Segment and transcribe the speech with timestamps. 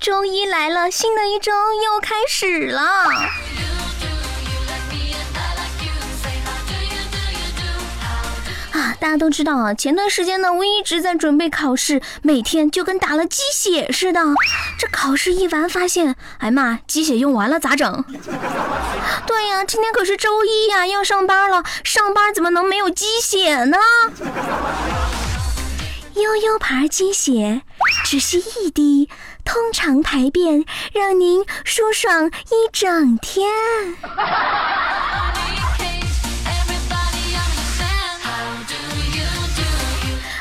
[0.00, 2.80] 周一来了，新的一周又开始了。
[8.72, 14.22] 啊，大家都知道啊，前段时间呢，我一直在准备考试，每天就跟打了鸡血似的。
[14.78, 18.02] 这考试一完，发现，哎妈，鸡血用完了咋整？
[19.26, 23.76] 对呀，今天可是周一呀，要上班了，上班怎么能没有鸡血呢？
[26.14, 27.62] 悠悠牌鸡血，
[28.04, 29.08] 只需一滴，
[29.50, 33.50] 通常排便，让您舒爽一整天。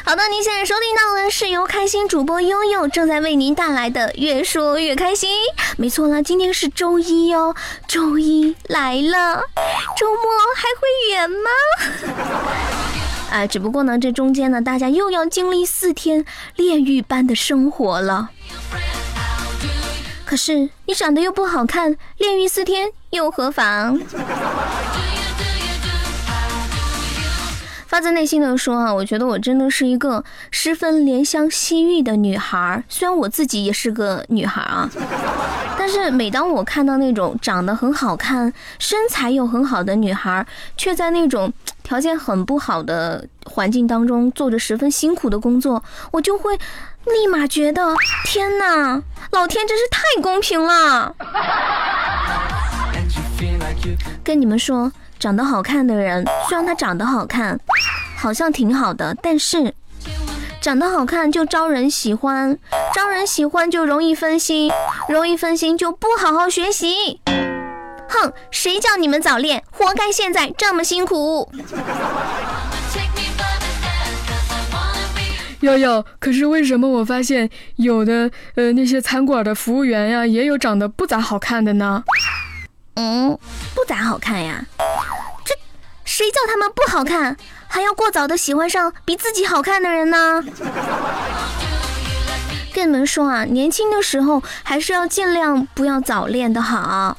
[0.06, 5.32] 好的，您现在收听到的是由开心主播悠悠正在为您带来的《越说越开心》。
[5.76, 7.56] 没错了，今天是周一哟，
[7.88, 9.42] 周一来了，
[9.98, 10.22] 周末
[10.56, 11.50] 还会远吗？
[13.32, 16.24] 哎，只不过呢，这中间呢，大家又要经历四天
[16.56, 18.30] 炼狱般的生活了。
[20.30, 24.00] 可是你长得又不好看，炼狱四天又何妨？
[27.88, 32.84] 发自内心的说啊，我觉得我真的是一个十分怜香惜玉的女孩。
[32.88, 34.88] 虽然我自己也是个女孩啊，
[35.80, 40.46] 但是每当我看到那种长得很好看、身材又很好的女孩，
[40.78, 41.52] 却在那种
[41.84, 46.56] 条件很不好的环境当中做着十分辛苦的工作，我就会
[47.06, 51.16] 立马觉得天哪，老天真是太公平了。
[54.24, 54.92] 跟你们说。
[55.20, 57.60] 长得好看的人，虽然他长得好看，
[58.16, 59.74] 好像挺好的，但是
[60.62, 62.58] 长得好看就招人喜欢，
[62.96, 64.72] 招人喜欢就容易分心，
[65.10, 67.20] 容易分心就不好好学习。
[68.10, 71.50] 哼，谁叫你们早恋，活该现在这么辛苦。
[75.62, 82.04] 瑶瑶，可是为什么我发现有的呃那些餐馆的服务员呀，也有长得不咋好看的呢？
[82.96, 83.38] 嗯，
[83.76, 84.66] 不咋好看呀。
[85.46, 85.54] 这
[86.06, 87.36] 谁叫他们不好看，
[87.68, 90.44] 还要过早的喜欢上比自己好看的人呢？
[92.74, 97.18] 跟你们说啊，年轻的时候还是要尽量不要早恋的好。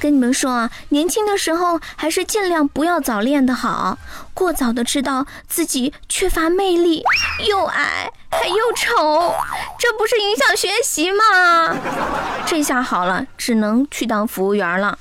[0.00, 3.98] 跟你们说啊，年轻的时候还是尽量不要早恋的好。
[4.32, 7.02] 过早的知道自己缺乏魅力，
[7.48, 9.34] 又矮还又丑，
[9.78, 11.76] 这不是影响学习吗？
[12.46, 14.98] 这下好了，只能去当服务员了。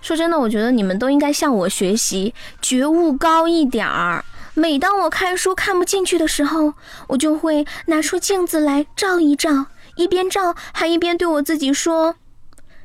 [0.00, 4.24] 说真的，我觉得你们都应该向我学习，觉悟高一点儿。
[4.54, 6.74] 每当我看书看不进去的时候，
[7.06, 12.16] 我就会拿出镜子来照一照，一边照还一边对我自己说。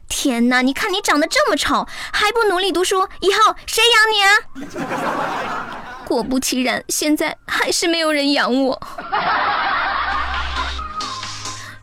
[0.10, 0.62] 天哪！
[0.62, 6.04] 你看你长得这么丑，还不努力读书，以后谁养你啊？
[6.08, 8.82] 果不其然，现在还是没有人养我。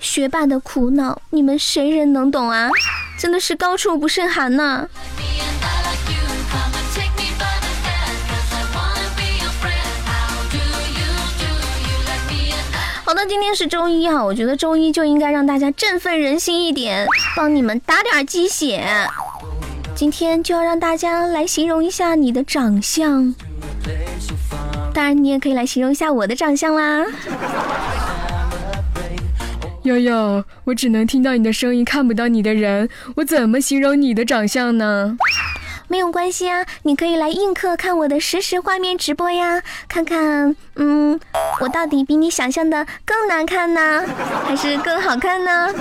[0.00, 2.68] 学霸的苦恼，你们谁人能懂啊？
[3.18, 4.86] 真的是高处不胜寒呐。
[13.14, 18.84] 的，今天是周一啊，我觉得周一就应该让大家振奋人心一点，帮你们打点鸡血。
[19.94, 23.34] 今天就要让大家来形容一下你的长相，
[24.92, 27.04] 当然你也可以来形容一下我的长相啦。
[29.82, 35.16] 悠悠，我只能听到你的声音，看不到你的人，我怎么形容你的长相呢？
[35.94, 41.20] 没有关系啊，你可以来映客看我的实时画面直播呀，看看，嗯，
[41.60, 44.02] 我到底比你想象的更难看呢，
[44.44, 45.72] 还是更好看呢？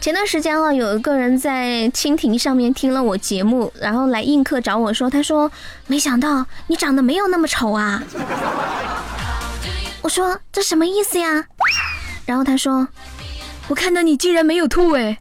[0.00, 5.48] 前段时间啊，有一个人在蜻蜓上面听了我节目，然后来映客找我说，他说
[5.86, 8.02] 没想到你长得没有那么丑啊。
[10.02, 11.44] 我说这什么意思呀？
[12.26, 12.88] 然后他说，
[13.68, 15.16] 我看到你竟然没有吐哎。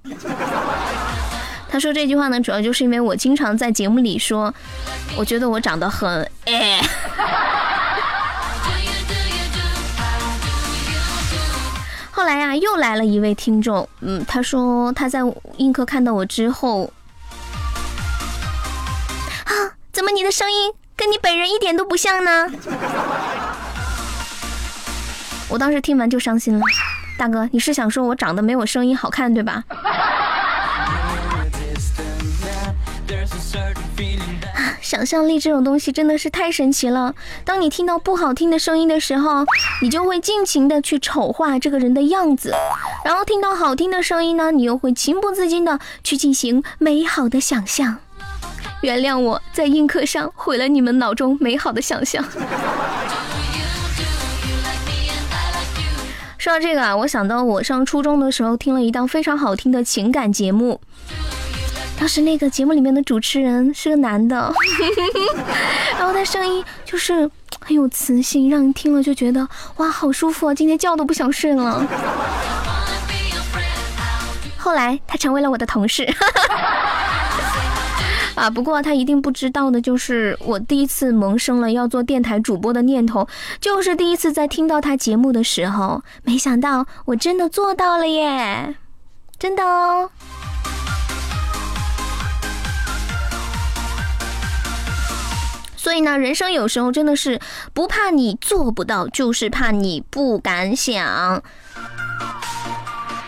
[1.70, 4.54] 他说这句话呢，主要就是因为我经常在节目里说，
[5.18, 6.80] 我觉得我长得很 哎。
[12.12, 15.20] 后来呀，又来了一位听众，嗯，他说他在
[15.58, 16.92] 映客看到我之后，
[19.44, 19.52] 啊，
[19.92, 22.50] 怎么你的声音跟你本人一点都不像呢？
[25.50, 26.62] 我当时听完就伤心了，
[27.18, 29.64] 大哥，你是想说我长得没我声音好看对吧？
[34.86, 37.16] 想象力这种东西真的是太神奇了。
[37.44, 39.44] 当你听到不好听的声音的时候，
[39.82, 42.52] 你就会尽情的去丑化这个人的样子；
[43.04, 47.98] 然后听到好听的声音呢，你又会情不自禁的去进行美好的想象。
[48.82, 52.24] 原谅我在映客上毁了你们脑中美好的想象。
[56.38, 60.80] 说到这个啊，我想到我上初中的时候听了一档非常好听的情感节目，
[61.98, 64.54] 当时那个节目里面的主持人是个男的，
[65.98, 67.30] 然后他声音就是
[67.62, 69.48] 很有磁性，让人听了就觉得
[69.78, 71.88] 哇好舒服啊，今天觉都不想睡了。
[74.58, 76.08] 后来他成为了我的同事。
[78.36, 78.50] 啊！
[78.50, 83.26] 不过他一定不知道的就是，我第一次萌生了要做电台主播的念头，
[83.62, 88.76] 就是第一次在听到他节目的时候，没想到我真的做到了耶！
[89.40, 90.10] 真的哦。
[95.86, 97.40] 所以呢，人生有时候真的是
[97.72, 101.44] 不怕你做不到，就是怕你不敢想。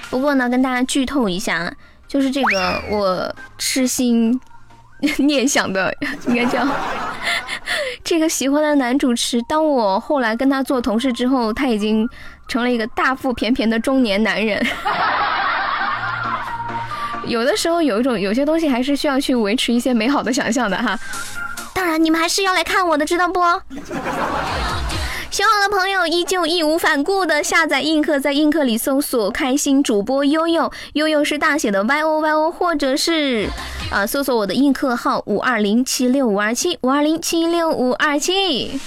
[0.10, 1.72] 不过呢，跟大家剧透一下，
[2.08, 4.42] 就是这个我痴心。
[5.20, 5.96] 念想的
[6.28, 6.68] 应该叫
[8.04, 9.40] 这个喜欢的男主持。
[9.48, 12.10] 当我后来跟他做同事之后，他已经
[12.48, 14.60] 成了一个大腹便便的中年男人。
[17.28, 20.98] 有的时候有一种有些东西还是需要去维持一些美好的想象的哈。
[21.98, 23.42] 你们还是要来看我的，知道不？
[25.30, 33.50] 喜欢的朋友依旧义无反顾的下载映客，在映客里搜索“开心主播悠悠”，悠悠是大写的 Y O Y O，或者是
[33.92, 38.80] 啊，搜索我的映客号五二零七六五二七五二零七六五二七。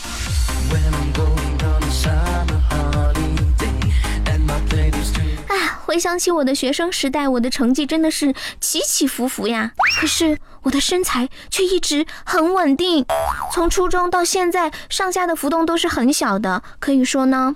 [5.91, 9.73] 回想起我的学生时代，我的成绩真的是起起伏伏呀。
[10.01, 13.05] 可是我的身材却一直很稳定，
[13.53, 16.63] 从初中到现在，上下的浮动都是很小的。
[16.79, 17.53] 可以说呢，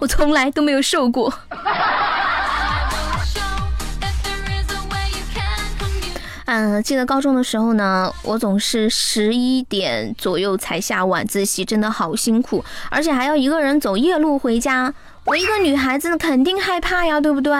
[0.00, 1.32] 我从来都没有瘦过。
[6.50, 14.94] 嗯，记得高中的时候呢，我总是十一点左右才下晚自习，真的好辛苦，而且还要一个人走夜路回家。
[15.26, 17.52] 我一个女孩子肯定害怕呀，对不对？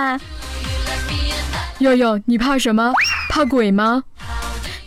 [1.81, 2.95] 悠悠，你怕什么？
[3.29, 4.05] 怕鬼吗？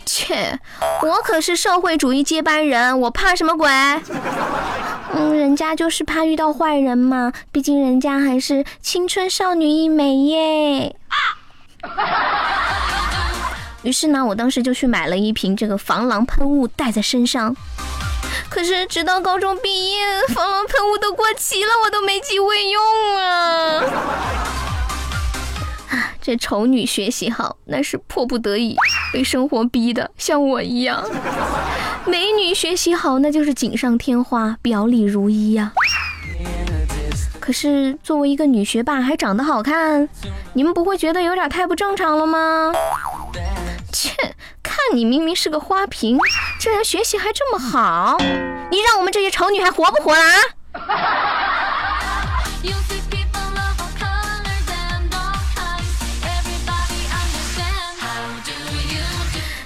[0.04, 0.58] 切，
[1.04, 3.70] 我可是社会主义接班人，我怕什么鬼？
[5.14, 10.96] 嗯，人家就是怕遇到坏人嘛，毕竟人家还是青春少女一枚耶。
[13.82, 17.54] 于是呢，我当时就去买了一瓶这个防狼喷雾，带在身上。
[18.48, 22.82] 可是直到高中毕业，防狼喷雾都过期了，我都没机会用
[23.16, 23.84] 啊！
[25.90, 28.76] 啊，这丑女学习好，那是迫不得已，
[29.12, 31.02] 被生活逼的，像我一样；
[32.06, 35.72] 美女学习好，那就是锦上添花，表里如一呀。
[37.40, 40.08] 可是作为一个女学霸，还长得好看，
[40.52, 42.72] 你们不会觉得有点太不正常了吗？
[44.02, 44.34] 切！
[44.64, 46.18] 看你明明是个花瓶，
[46.58, 48.16] 竟然学习还这么好，
[48.70, 50.34] 你让我们这些丑女还活不活了啊？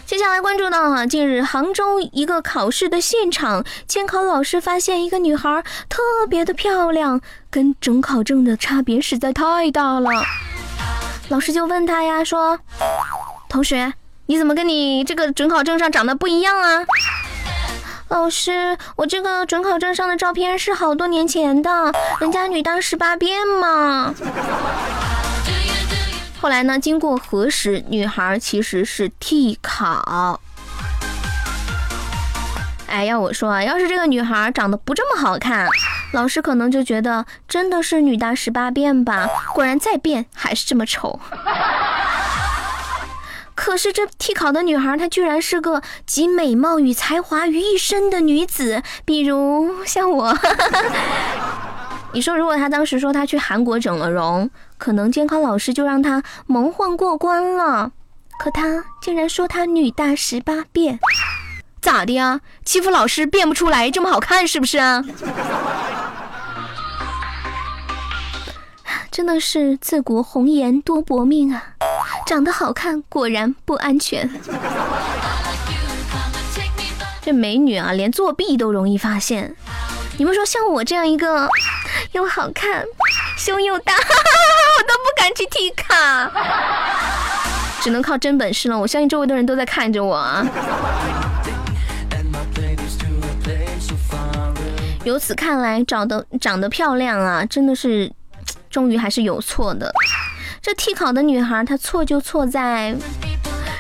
[0.05, 10.11] 接下来关注到啊，近日杭州一个考试的现场，监考老师发现一个女孩特别的漂亮，跟准考证的差别实在太大了。
[11.29, 12.59] 老师就问她呀，说，
[13.49, 13.95] 同学。
[14.29, 16.85] 你怎么跟你这个准考证上长得不一样啊？
[18.09, 24.13] 老师，我这个准考证上的照片是好多年前的，人家女大十八变嘛。
[26.41, 30.41] 后来呢，经过核实，女孩其实是替考。
[32.89, 35.69] 哎，要我说啊，要是这个女孩长得不这么好看，
[36.13, 39.29] 老师可能就觉得真的是女大十八变吧。
[39.55, 41.21] 果然再变还是这么丑。
[43.67, 50.39] 可是这替考的女孩，她居然是个集美貌与才华于一身的女子，比如像我。
[52.15, 57.91] 你说，如果她当时说她去韩国整了容，可能监考老师就让她蒙混过关了。
[58.39, 61.01] 可她竟然说她女大十八变，
[61.83, 62.43] 咋的呀？
[62.65, 65.05] 欺负老师变不出来这么好看是不是啊？
[69.11, 71.75] 真的是自古红颜多薄命啊！
[72.27, 74.29] 长得好看果然不安全。
[77.23, 79.55] 这美女啊，连作弊都容易发现。
[80.17, 81.49] 你们说像我这样一个
[82.13, 82.85] 又好看、
[83.37, 86.31] 胸又大， 我都不敢去替卡，
[87.83, 88.79] 只能靠真本事了。
[88.79, 90.47] 我相信周围的人都在看着我啊。
[95.05, 98.13] 由此看来，长得长得漂亮啊，真的是。
[98.69, 99.91] 终于还是有错的，
[100.67, 102.97] 这替考的女孩她错就错在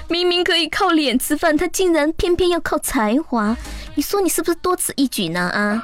[0.09, 3.57] 明明可以靠脸吃饭，她竟然偏偏要靠才华。
[3.97, 5.40] 你说你是不是多此一举呢？
[5.40, 5.83] 啊！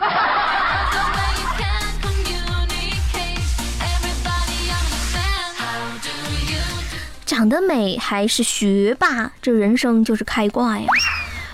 [7.26, 10.87] 长得美还是学霸，这人生就是开挂呀；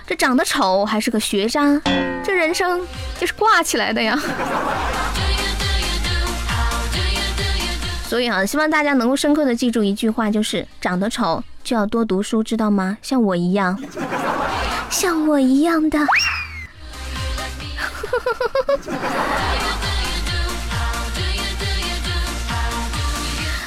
[0.07, 1.81] 这长得丑还是个学渣，
[2.23, 2.87] 这人生
[3.19, 4.21] 就是挂起来的呀。
[8.09, 12.97] 所以啊，希望大家能够深刻的记住一句话，就是长得丑就要多读书，知道吗？
[13.03, 13.79] 像我一样，
[14.89, 15.99] 像我一样的。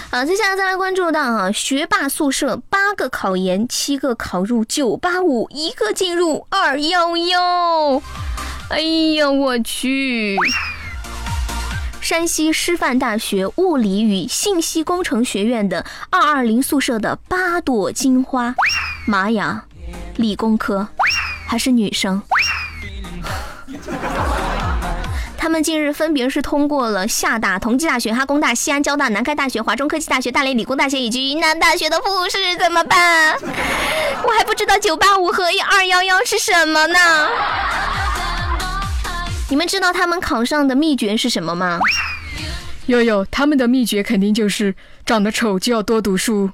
[0.09, 8.01] 好，接下来再来关注到啊，学霸宿舍八个考研，七个考入九八五，一个进入二幺幺。
[8.69, 8.81] 哎
[9.15, 10.35] 呀，我去！
[12.01, 18.55] 山西师范大学物理与信息工程学院的二二零宿舍的八朵金花，
[19.05, 19.65] 妈呀，
[20.15, 20.87] 理工科
[21.47, 22.21] 还是女生？
[25.37, 33.37] 他们近日分别是通过了厦大、同济大学、哈工大、西安交大、南开大学、华中科技大学、大连理工大学以及云南大学的复试，怎么办？
[34.23, 36.99] 我还不知道九八五和二幺幺是什么呢？
[39.51, 41.77] 你们知道他们考上的秘诀是什么吗？
[42.85, 44.73] 悠悠，他们的秘诀肯定就是
[45.05, 46.49] 长得丑就要多读书。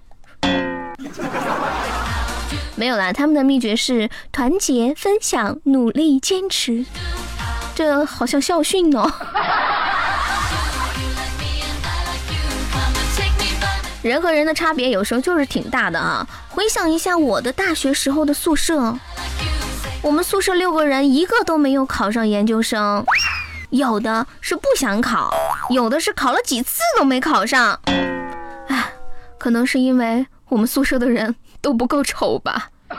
[2.75, 6.87] 没有啦，他们的秘诀是团结、分享、努力、坚持。
[7.75, 9.07] 这好像校训哦。
[14.01, 16.27] 人和人的差别有时候就是挺大的啊。
[16.49, 18.97] 回想一下我的大学时候的宿舍。
[20.03, 23.03] 我们宿舍六个人，一个都没有考上研究生，
[23.71, 25.33] 有的是不想考，
[25.69, 27.79] 有的是考了几次都没考上。
[28.67, 28.93] 唉，
[29.37, 32.69] 可能是因为我们宿舍的人都不够丑吧。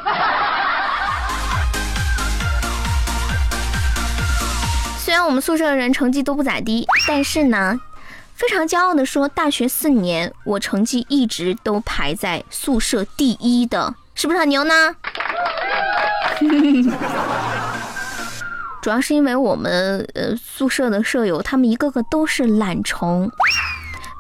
[4.99, 7.81] 虽然我们宿舍的人成绩都不咋地，但是呢，
[8.35, 14.97] 非常骄傲的说，大学四年我成绩一直都排在宿舍第一的，是不是很牛呢？
[18.81, 23.31] 主要是因为我们呃宿舍的舍友，他们一个个都是懒虫，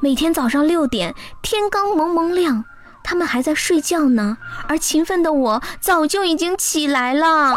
[0.00, 2.64] 每天早上六点，天刚蒙蒙亮，
[3.04, 4.36] 他们还在睡觉呢，
[4.66, 7.54] 而勤奋的我早就已经起来了。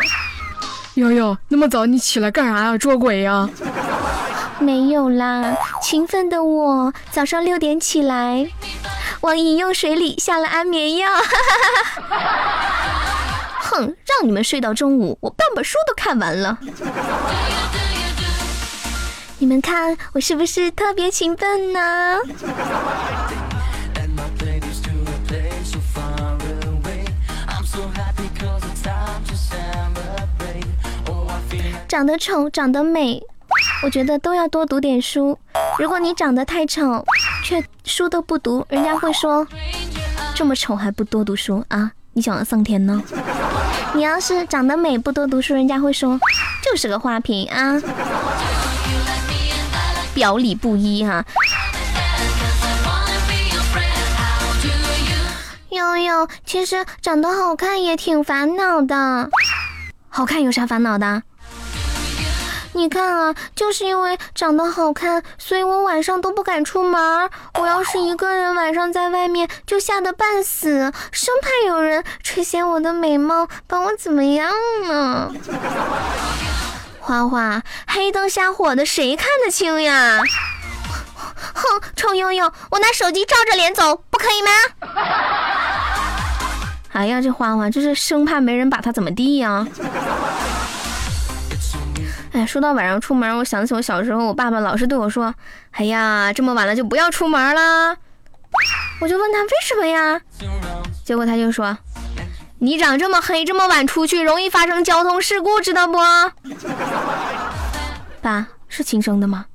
[0.94, 2.78] 悠悠，那么早你起来干啥呀？
[2.78, 3.50] 捉鬼呀？
[4.60, 8.48] 没有啦，勤奋的我早上六点起来，
[9.22, 11.10] 往饮用水里下了安眠药。
[13.72, 16.58] 哼，让你们睡到中午，我半本书都看完了。
[19.40, 22.20] 你们看我是不是特别勤奋呢？
[31.88, 33.22] 长得丑，长得美，
[33.84, 35.38] 我觉得都要多读点书。
[35.80, 37.04] 如果你长得太丑，
[37.44, 39.48] 却书都不读，人家会说
[40.36, 41.92] 这么丑还不多读书啊？
[42.14, 43.02] 你想要上天呢？
[43.94, 46.18] 你要是长得美不多读书，人家会说
[46.64, 47.82] 就是个花瓶啊，
[50.14, 51.24] 表里不一哈。
[55.70, 59.30] 悠悠，其实长得好看也挺烦恼的，
[60.10, 61.24] 好看有啥烦恼的？
[62.74, 67.30] 你看啊，就是因为长得好看，所以我晚上都不敢出门。
[67.60, 74.50] 我要是一个人晚上在外面，就吓得半死，生怕有人垂涎我的美貌，把我怎么样
[74.88, 75.34] 呢？
[77.02, 80.22] 花花，黑灯瞎火的，谁看得清呀？
[81.54, 84.52] 哼，臭悠悠，我拿手机照着脸走，不可以吗？
[86.94, 89.66] 哎呀，这花花，这是生怕没人把他怎么地呀？
[92.32, 95.34] 哎，说到晚上出门，我想起我小时候，我爸爸老是对我说
[95.72, 97.96] ：“哎呀，这么晚了就不要出门了。”
[99.02, 100.22] 我就问他为什么呀？
[101.04, 101.78] 结果他就说
[102.60, 105.98] ：“你长这么黑，这么晚出去容易发生交通事故，知道不？”
[108.22, 109.46] 爸是亲生的吗？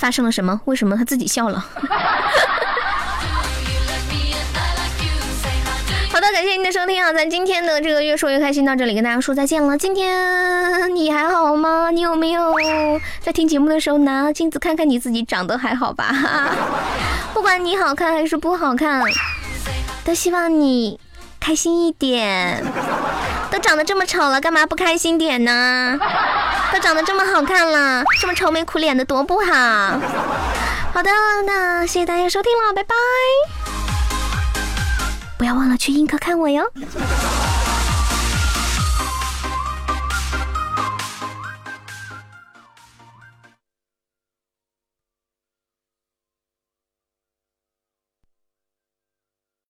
[0.00, 0.58] 发生了什么？
[0.64, 1.62] 为什么他自己笑了？
[6.10, 7.12] 好的，感谢您的收听啊！
[7.12, 9.76] 咱今天的这个越说越开心到这里跟大家说再见了。
[9.76, 11.90] 今天你还好吗？
[11.90, 12.54] 你有没有
[13.20, 16.10] 在听节目的时候拿镜子看看你自己长得还好吧？
[17.34, 19.02] 不管你好看还是不好看，
[20.02, 20.98] 都希望你
[21.38, 22.64] 开心一点。
[23.50, 25.98] 都长得这么丑了，干嘛不开心点呢？
[26.72, 29.52] 都长得这么好看了，这么愁眉苦脸的多不好。
[30.94, 31.10] 好的，
[31.44, 32.94] 那谢谢大家收听了，拜拜。
[35.36, 36.70] 不要忘了去映客看我哟。